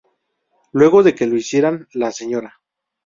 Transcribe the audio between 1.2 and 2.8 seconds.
lo hicieron, la Sra.